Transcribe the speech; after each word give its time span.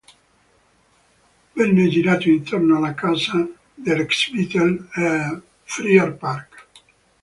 Venne 1.53 1.87
girato 1.87 2.27
intorno 2.27 2.75
alla 2.77 2.95
casa 2.95 3.47
dell'ex-Beatle, 3.75 4.87
a 4.93 5.39
Friar 5.63 6.15
Park. 6.15 6.67